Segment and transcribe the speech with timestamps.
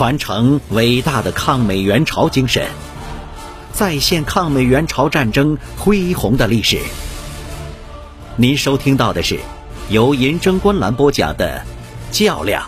[0.00, 2.70] 传承伟大的抗美援朝精神，
[3.70, 6.80] 再现抗美援朝战争恢宏的历史。
[8.34, 9.38] 您收听到的是
[9.90, 11.62] 由银针观澜播讲的
[12.18, 12.66] 《较量：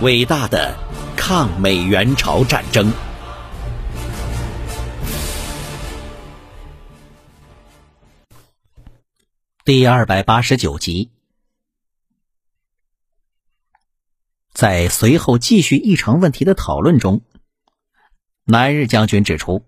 [0.00, 0.74] 伟大的
[1.16, 2.90] 抗美援朝战争》
[9.66, 11.10] 第二百八十九集。
[14.62, 17.22] 在随后继续议程问题的讨论中，
[18.44, 19.64] 南日将军指出，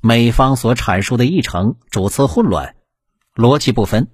[0.00, 2.76] 美方所阐述的议程主次混乱，
[3.34, 4.08] 逻辑不分，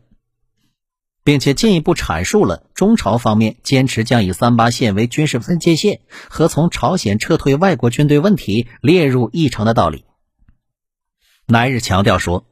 [1.22, 10.04] 并且进一步阐述了中朝方面坚持将以三八线为军事分界线和从朝鲜撤退外国军队问题列入议程的道理。
[11.46, 12.44] 南日强调说，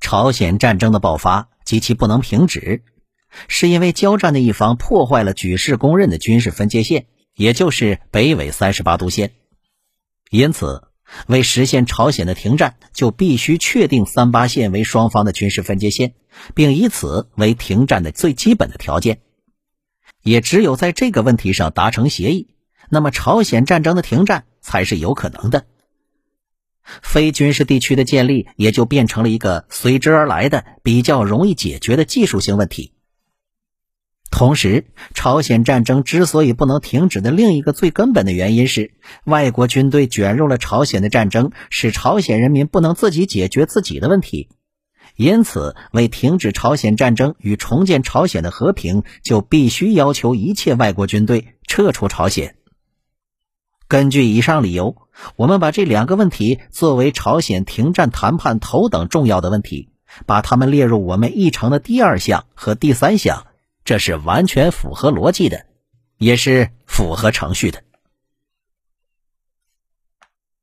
[0.00, 2.82] 朝鲜战争的爆发及其不能停止。
[3.48, 9.32] 是因为交战的一方破坏了举世公认的军事分界线，也就是北纬三十八度线。
[10.30, 10.88] 因此，
[11.26, 16.14] 为实现朝鲜的停战，就必须确定三八线为双方的军事分界线，
[16.54, 19.20] 并以此为停战的最基本的条件。
[20.22, 22.48] 也只有在这个问题上达成协议，
[22.88, 25.66] 那么朝鲜战争的停战才是有可能的。
[27.02, 32.93] 非军事地区的建立也就变成了一个随之而来的比较容易解决的技术性问题。
[34.34, 38.90] 同时，朝鲜战争之所以不能停止的另一个最根本的原因是，
[39.22, 44.48] 外国军队卷入了朝鲜的战争，使朝鲜人民不能自己解决自己的问题。
[45.14, 52.56] 因此，为停止朝鲜战争与重建朝鲜的和平，就必须要求一切外国军队撤出朝鲜。
[53.86, 54.96] 根据以上理由，
[55.36, 59.90] 我们把这两个问题作为朝鲜停战谈判头等重要的问题，
[60.26, 63.46] 把它们列入我们议程的第二项和第三项。
[63.84, 65.66] 这是完全符合逻辑的，
[66.16, 67.82] 也是符合程序的。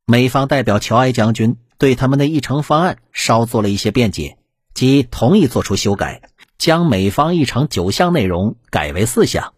[0.05, 4.37] 美方代表乔埃将军对他们的议程方案稍做了一些辩解，
[4.73, 6.23] 即同意做出修改，
[6.57, 9.53] 将美方议程九项内容改为四项。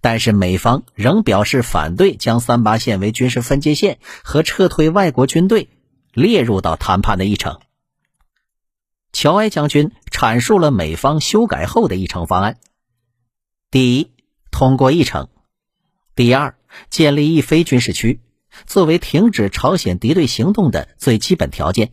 [0.00, 5.70] 但是美方仍表示反对将三八线为军事分界线和撤退外国军队
[6.12, 7.60] 列入到谈判的议程。
[9.18, 12.58] 乔埃将军阐述了美方修改后的议程方案：
[13.70, 14.10] 第一，
[14.50, 15.30] 通过议程；
[16.14, 16.58] 第二，
[16.90, 18.20] 建立一非军事区，
[18.66, 21.86] 作为停止朝鲜敌对行动的最基本条件；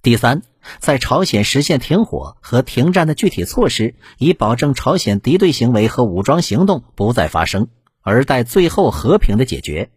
[0.00, 0.40] 第三，
[0.78, 7.68] 在朝鲜实现停火和停战的具体措施，以保证朝鲜敌对行为和武装行动不再发生，
[8.00, 9.90] 而待最后和平的解决。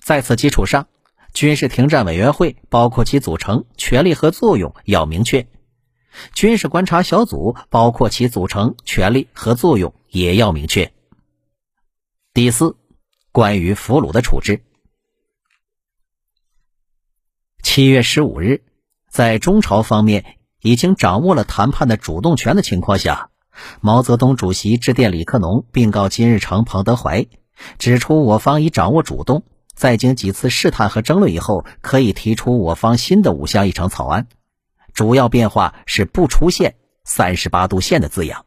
[0.00, 0.86] 在此基础上。
[1.34, 5.48] 军事停战委员会包括其组成、权力和作用要明确；
[6.32, 10.92] 军事观察小组包括其组成、权力和作用也要明确。
[12.32, 12.76] 第四，
[13.32, 14.62] 关于俘虏的处置。
[17.64, 18.62] 七月十五日，
[19.10, 23.30] 在中朝方面已经掌握了谈判的主动权的情况下，
[23.80, 27.26] 毛泽东主席致电李克农，并告金日成、彭德怀，
[27.78, 29.42] 指出我方已掌握主动。
[29.74, 34.28] 在经几次试探和争论以后，可以提出我方新的五项议程草案。
[34.92, 38.46] 主要变化是不出现“三十八度线”的字样，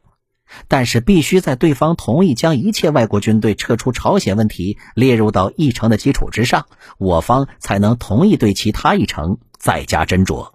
[0.69, 6.67] 但是必须在对方同意将一切外国军队撤出朝鲜问题列入到议程的基础之上，
[6.97, 10.53] 我方才能同意对其他议程再加斟酌。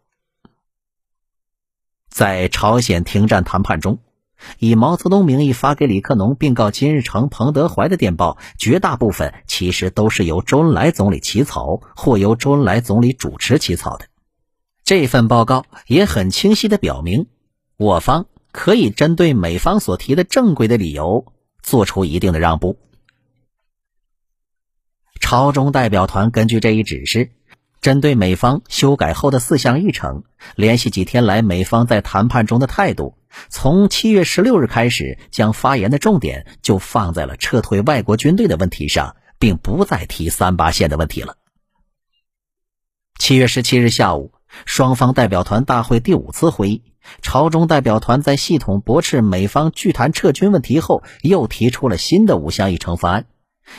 [2.08, 3.98] 在朝鲜停战谈判中。
[4.58, 14.06] 以毛泽东名义发给李克农并告金日成、彭德怀的电报，绝大部分其实都是由周恩来总理起草或由周恩来总理主持起草的。
[14.84, 17.26] 这份报告也很清晰地表明，
[17.76, 21.26] 我方可以针对美方所提的正规的理由
[21.62, 22.78] 做出一定的让步。
[25.20, 27.31] 朝中代表团根据这一指示。
[27.81, 30.22] 针对美方修改后的四项议程，
[30.54, 33.16] 联系几天来美方在谈判中的态度，
[33.48, 41.37] 从七月十六日开始，将发言的重点就放在了撤退外国军队的问题上，并不再提三八线的问题了。
[43.19, 44.32] 七月十七日下午，
[44.67, 46.82] 双方代表团大会第五次会议，
[47.23, 53.26] 朝中代表团在系统驳斥美方拒谈撤军问题后，又提出了新的五项议程方案，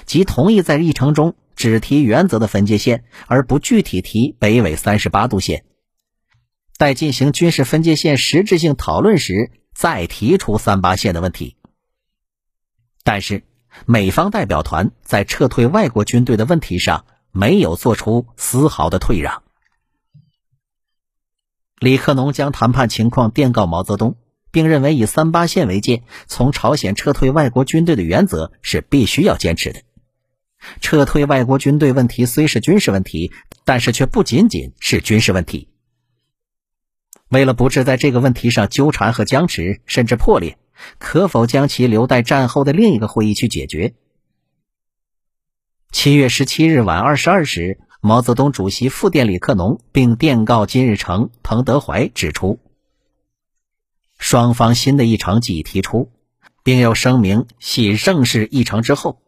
[0.06, 1.36] 即同意在议程中。
[1.56, 5.66] 只提原则的分界线，而不具体提北纬三十八度线。
[6.78, 11.56] 待进行军事分界线实质性讨论时，再提出三八线的问题。
[13.04, 13.44] 但是，
[13.86, 19.44] 美方代表团在撤退外国军队的问题上没有做出丝毫的退让。
[21.80, 24.16] 李克农将谈判情况电告毛泽东，
[24.52, 29.82] 并认为以三八线为界，从朝鲜撤退外国军队的原则是必须要坚持的。
[30.80, 33.34] 撤退外国军队问题虽是军事问题，
[33.66, 35.68] 但是却不仅仅是军事问题。
[37.34, 40.60] 为了不致在这个问题上纠缠和僵持，甚至破裂，
[41.00, 43.96] 可否将其留待战后的另一个会议去解决？
[45.92, 52.60] 七月十七日晚二十二时，毛泽东主席复电李克农，并电告金日成、彭德怀，指出
[54.20, 56.12] 双方新的议程既已提出，
[56.64, 59.20] 并有声明系正式议程之后。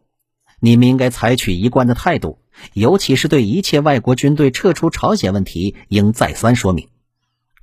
[0.60, 2.38] 你们应该采取一贯的态度，
[2.74, 6.88] 尤其是对一切外国军队撤出朝鲜问题，应再三说明，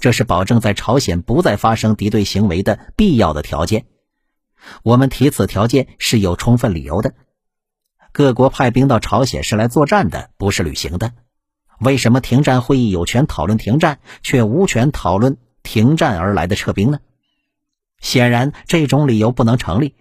[0.03, 3.87] 这是保证在朝鲜不再发生敌对行为的必要的条件。
[4.83, 7.15] 我们提此条件是有充分理由的。
[8.11, 11.13] 各国派兵到朝鲜是来作战的，不是旅行的。
[11.79, 16.99] 为什么停战会议有权讨论停战，却无权讨论停战而来的撤兵呢？
[18.01, 19.95] 显然，这种理由不能成立。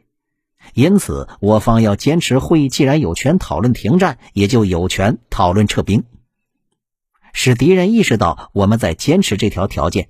[0.74, 6.06] 因此，我方要坚持会议既然有权讨论停战，也就有权讨论撤兵，
[7.34, 10.10] 使敌人意识到我们在坚持这条条件。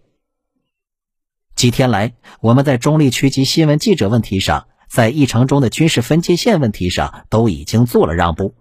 [1.56, 8.56] 几天来，我们在中立区及新闻记者问题上，在议程中的军事分界线问题上，都已经做了让步。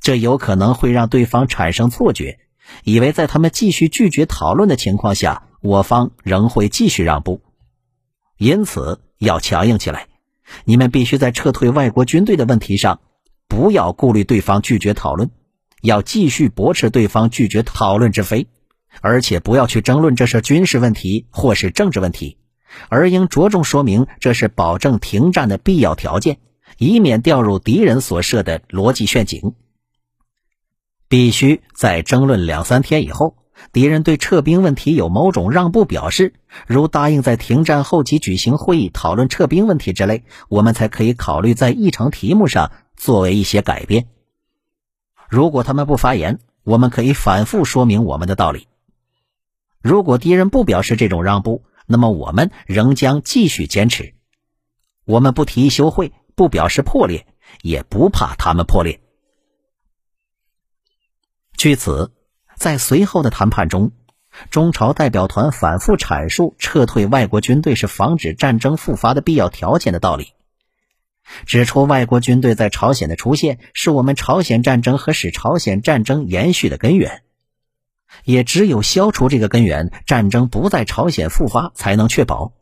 [0.00, 2.38] 这有可能会让对方产生错觉，
[2.84, 7.42] 以为在他们继续拒绝讨论的情况下，我方仍会继续让步。
[8.38, 10.06] 因此，要强硬起来。
[10.64, 13.00] 你们必须在撤退外国军队的问题上，
[13.48, 15.30] 不要顾虑对方拒绝讨论，
[15.82, 18.46] 要继续驳斥对方拒绝讨论之非，
[19.00, 22.38] 而且不要去争论这是军事问题或是政治问题，
[22.88, 26.38] 而应着重说明这是保证停战的必要条件，
[26.78, 29.54] 以免掉入敌人所设的逻辑陷阱。
[31.08, 33.36] 必须在争论两三天以后。
[33.72, 36.34] 敌人对撤兵问题有某种让步表示，
[36.68, 44.06] 如答应在停战后即举行会议讨论撤兵问题之类，我们才可以考虑在议程题目上作为一些改变。
[45.28, 48.66] 如果他们不发言，我们可以反复说明我们的道理。
[49.80, 54.14] 如果敌人不表示这种让步，那么我们仍将继续坚持。
[55.04, 57.26] 我们不提议休会，不表示破裂，
[57.62, 59.00] 也不怕他们破裂。
[61.56, 62.12] 据此。
[62.58, 63.92] 在随后的谈判中，
[64.50, 70.32] 中朝代表团反复阐述撤退外国军队是防止战争复发的必要条件的道理，
[71.46, 77.22] 指出外国军队在朝鲜的出现是我们朝鲜战争和使朝鲜战争延续的根源，
[78.24, 82.52] 也只有消除这个根源，战争不在朝鲜复发才能确保。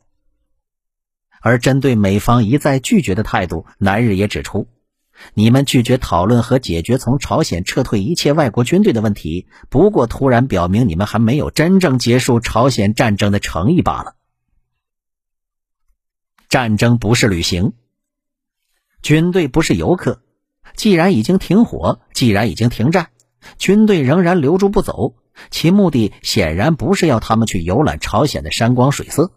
[1.39, 4.67] 而针对美方一再拒绝的态度，南日也指出。
[5.33, 14.15] 你们拒绝讨论和解决从朝鲜撤退一切外国军队的问题，不过突然表明你们还没有真正结束朝鲜战争的诚意罢了。
[16.49, 17.73] 战争不是旅行，
[19.01, 20.21] 军队不是游客。
[20.75, 23.09] 既然已经停火，既然已经停战，
[23.57, 25.15] 军队仍然留住不走，
[25.49, 29.31] 其目的显然不是要他们去游览朝鲜的山光水色，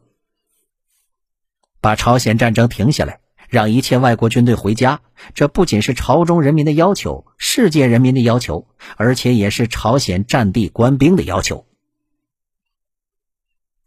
[1.81, 3.21] 把朝鲜战争停下来。
[3.49, 5.01] 让一切外国军队回家，
[5.35, 11.67] 这不仅是朝中人民的要求，世界人民的要求，而且也是朝鲜战地官兵的要求。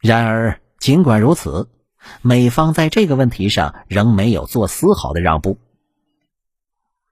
[0.01, 1.69] 然而，尽管如此，
[2.21, 5.57] 美方在这个问题上仍没有做丝毫的让步。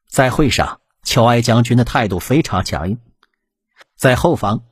[0.08, 3.00] 在会上，乔埃将军的态度非常强硬，
[3.96, 4.64] 在后方。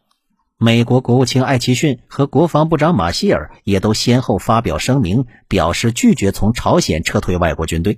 [0.62, 7.98] 美国国务卿艾奇逊和国防部长马歇尔也都先后发表声明，表示拒绝从朝鲜撤退外国军队。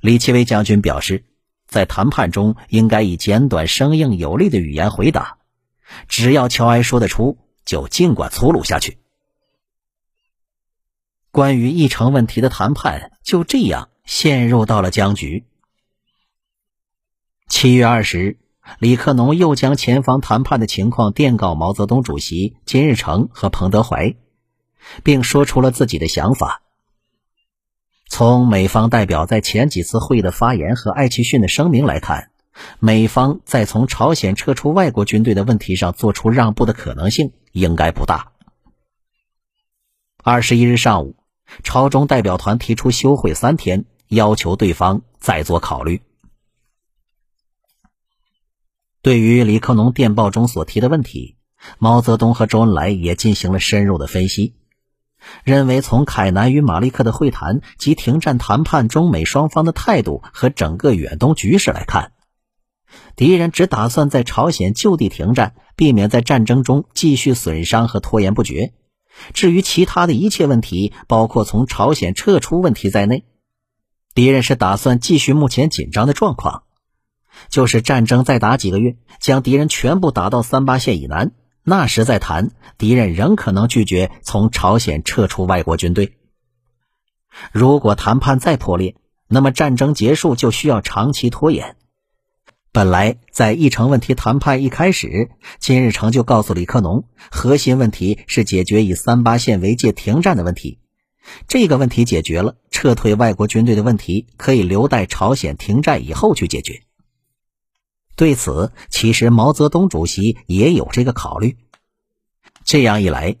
[0.00, 1.24] 李奇微将军表示，
[1.68, 5.38] 在谈判中应该以简短、生硬、有力的语言回答，
[6.08, 8.98] 只要乔埃说得出，就尽管粗鲁下去。
[11.36, 15.44] 关于议程问题的谈判就这样陷入到了僵局。
[17.46, 18.38] 七月二十日。
[18.78, 24.16] 李克农又将前方谈判的情况电告毛泽东主席、金日成和彭德怀，
[25.04, 26.62] 并说出了自己的想法。
[28.08, 32.30] 从美方代表在前几次会议的发言和艾奇逊的声明来看，
[32.80, 38.32] 美方在从朝鲜撤出外国军队的问题上做出让步的可能性应该不大。
[40.24, 41.14] 二十一日上午，
[41.62, 46.02] 朝中代表团提出休会三天，要求对方再做考虑。
[49.02, 51.36] 对于李克农电报中所提的问题，
[51.78, 54.56] 毛泽东和周恩来也进行了深入的分析，
[55.44, 62.12] 认为从凯南与马利克的会谈及停战谈判中美双方的态度和整个远东局势来看，
[63.14, 68.72] 敌人只打算在朝鲜就地停战，避免在战争中继续损伤和拖延不决。
[69.32, 73.24] 至于其他的一切问题，包括从朝鲜撤出问题在内，
[74.14, 76.62] 敌人是打算继续目前紧张的状况。
[77.50, 81.32] 就是战争再打几个月，将敌人全部打到三八线以南，
[81.62, 86.16] 那时再谈，敌人仍可能拒绝从朝鲜撤出外国军队。
[87.52, 88.96] 如果谈判再破裂，
[89.28, 91.76] 那么战争结束就需要长期拖延。
[92.76, 100.78] 本来在议程问题谈判一开始，金日成就告诉李克农，核心问题是解决以三八线为界停战的问题。
[101.48, 106.82] 这个问题解决了，撤退外国军队的问题可以留待朝鲜停战以后去解决。
[108.14, 111.56] 对此，其实毛泽东主席也有这个考虑。
[112.62, 113.36] 这样一来，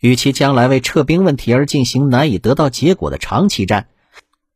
[0.00, 3.86] 与其将来为撤兵问题而进行难以得到结果的长期战，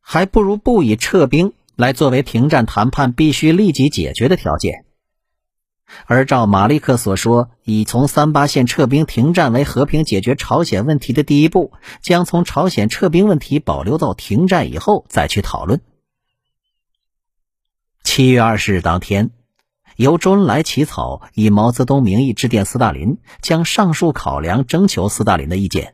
[0.01, 4.83] 还不如不以撤兵来作为停战谈判必须立即解决的条件。
[6.05, 15.79] 而照马利克所说，以从三八线撤兵停战为和平解决朝鲜问题的第一步，将从朝鲜撤兵问题保留到停战以后再去讨论。
[18.03, 19.29] 七月二十日当天，
[19.95, 25.93] 由周恩来起草，以毛泽东名义致电斯大林，将上述考量征求斯大林的意见。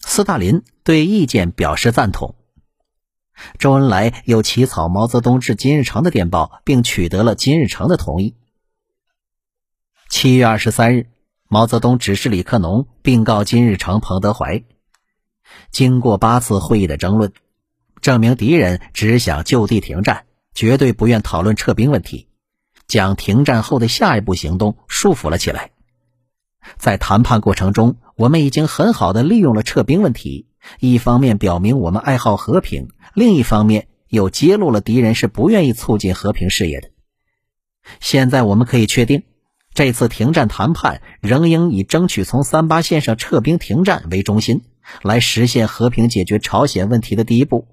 [0.00, 2.34] 斯大林对意见表示赞同。
[3.58, 8.36] 周恩来又起草毛泽东致金日成的电报，并取得了金日成的同意。
[10.08, 11.10] 七月二十三日，
[11.48, 14.62] 毛泽东指示李克农并告金日成、彭德怀，
[15.70, 17.32] 经过八次会议的争论，
[18.00, 22.28] 证明敌人只想就地停战，绝对不愿讨论撤兵问题，
[22.86, 25.70] 将停战后的下一步行动束缚了起来。
[26.78, 30.46] 在谈判过程中，我们已经很好的利用了撤兵问题，
[30.80, 36.90] 一方面表明我们爱好和平，另一方面又揭露了敌人是不愿意促进和平事业的。
[38.00, 39.22] 现在我们可以确定。
[39.74, 44.62] 这次停战谈判仍应以争取从三八线上撤兵停战为中心，
[45.02, 47.66] 来实现和平解决朝鲜问题的第一步。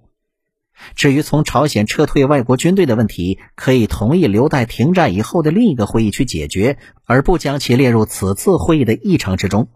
[0.95, 9.67] 至于从朝鲜撤退外国军队的问题，可以同意留待停战以后的另一个会议去解决，而不将其列入此次会议的议程之中。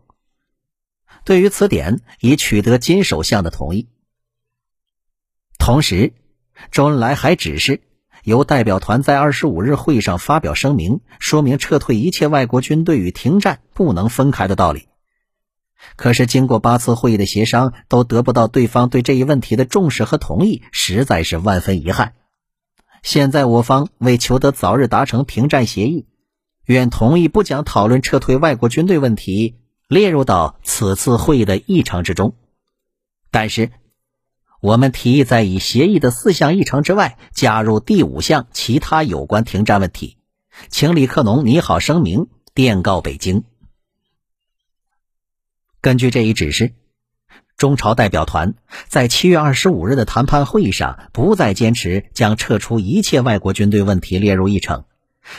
[1.25, 3.89] 对于此点，已取得金首相的同意。
[5.57, 6.13] 同时，
[6.71, 7.81] 周恩来还指示。
[8.23, 14.87] 由代表团在二十五日会议上发表声明，说明撤退一切外国军队与停战不能分开的道理。
[15.95, 22.13] 可是，经过八次会议的协商，都得不到对方对这一问题的重视和同意，实在是万分遗憾。
[23.03, 26.07] 现在，我方为求得早日达成停战协议，
[26.65, 32.35] 愿同意不讲讨论撤退外国军队问题列入到此次会议的议程之中。
[33.31, 33.71] 但是。
[34.61, 40.17] 我们提议在以协议的四项议程之外加入第五项其他有关停战问题，
[40.69, 43.43] 请李克农拟好声明电告北京。
[45.81, 46.73] 根据这一指示，
[47.57, 48.55] 中朝代表团
[48.87, 54.85] 在七月二十五日的谈判会议上不再坚持将撤出一切外国军队问题列入议程，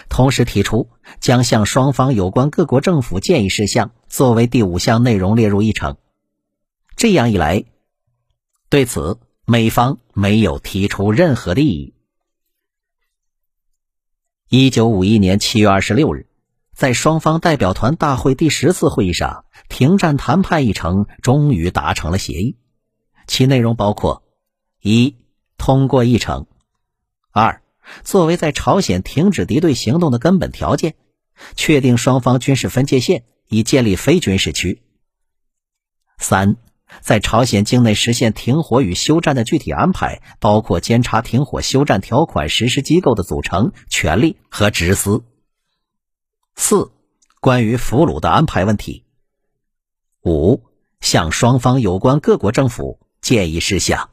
[0.08, 0.88] 同时提出
[1.18, 5.96] 将向双方有关各国政府建议事项作为第五项内容列入议程。
[6.96, 7.64] 这样一来。
[8.68, 11.94] 对此，美方没有提出任何的异议。
[14.48, 16.28] 一九五一年七月二十六日，
[16.72, 22.56] 在双方代表团大会第十次会议上，停战谈判议程终于达成了协议，
[23.26, 24.22] 其内容包括：
[24.80, 25.16] 一、
[25.58, 26.46] 通过议程；
[27.32, 27.62] 二、
[28.04, 30.94] 作为在朝鲜停止敌对行动的根本条件，
[31.56, 34.80] 确定双方军事分界线，以建立非军事区；
[36.18, 36.56] 三。
[37.00, 45.24] 在朝鲜境内实现停火与休战的具体安排，包括监察停火休战条款实施机构的组成、权力和职司。
[46.54, 46.92] 四、
[47.40, 49.04] 关于俘虏的安排问题。
[50.24, 50.62] 五、
[51.00, 54.08] 向双方有关各国政府建议事项。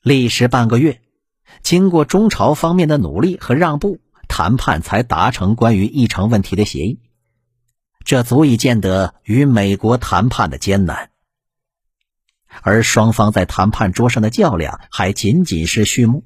[0.00, 1.02] 历时半个月，
[1.62, 7.00] 经过中朝方面的努力和让步，谈判才达成关于议程问题的协议。
[8.04, 11.10] 这足以见得与美国谈判的艰难，
[12.60, 16.24] 而双方在谈判桌上的较量还仅仅是序幕，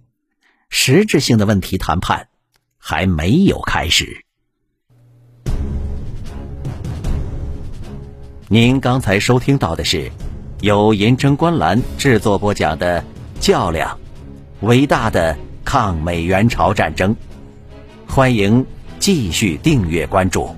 [0.69, 2.29] 实质性的问题谈判
[2.79, 4.25] 还没有开始。
[8.49, 10.11] 您刚才收听到的是
[10.63, 13.03] 由银针观澜制作播讲的
[13.41, 14.01] 《较量：
[14.63, 17.15] 伟大的抗美援朝战争》，
[18.19, 18.67] 欢迎
[18.99, 20.58] 继续订阅关注。